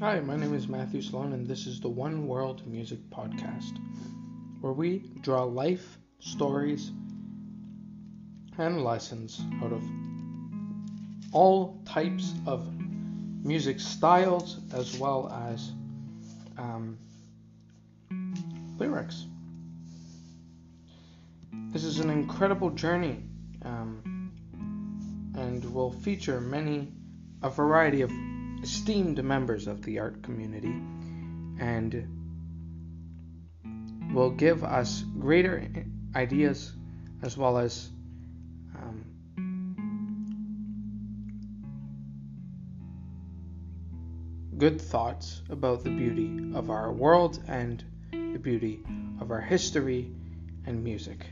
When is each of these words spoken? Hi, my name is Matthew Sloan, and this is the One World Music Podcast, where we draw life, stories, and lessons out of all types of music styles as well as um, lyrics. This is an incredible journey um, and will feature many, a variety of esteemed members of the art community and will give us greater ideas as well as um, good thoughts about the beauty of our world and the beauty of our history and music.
Hi, 0.00 0.20
my 0.20 0.36
name 0.36 0.52
is 0.52 0.68
Matthew 0.68 1.00
Sloan, 1.00 1.32
and 1.32 1.46
this 1.46 1.66
is 1.66 1.80
the 1.80 1.88
One 1.88 2.26
World 2.26 2.66
Music 2.66 2.98
Podcast, 3.08 3.78
where 4.60 4.74
we 4.74 5.10
draw 5.22 5.44
life, 5.44 5.96
stories, 6.18 6.90
and 8.58 8.84
lessons 8.84 9.40
out 9.62 9.72
of 9.72 9.82
all 11.32 11.80
types 11.86 12.34
of 12.46 12.70
music 13.42 13.80
styles 13.80 14.60
as 14.74 14.98
well 14.98 15.32
as 15.50 15.72
um, 16.58 16.98
lyrics. 18.76 19.24
This 21.72 21.84
is 21.84 22.00
an 22.00 22.10
incredible 22.10 22.68
journey 22.68 23.22
um, 23.64 24.30
and 25.38 25.64
will 25.72 25.90
feature 25.90 26.38
many, 26.38 26.92
a 27.42 27.48
variety 27.48 28.02
of 28.02 28.12
esteemed 28.66 29.22
members 29.22 29.68
of 29.68 29.80
the 29.84 30.00
art 30.00 30.24
community 30.24 30.74
and 31.60 32.08
will 34.12 34.30
give 34.30 34.64
us 34.64 35.04
greater 35.20 35.70
ideas 36.16 36.72
as 37.22 37.36
well 37.36 37.58
as 37.58 37.88
um, 38.74 39.04
good 44.58 44.80
thoughts 44.80 45.42
about 45.48 45.84
the 45.84 45.90
beauty 45.90 46.50
of 46.52 46.68
our 46.68 46.90
world 46.92 47.38
and 47.46 47.84
the 48.10 48.38
beauty 48.38 48.80
of 49.20 49.30
our 49.30 49.40
history 49.40 50.10
and 50.66 50.82
music. 50.82 51.24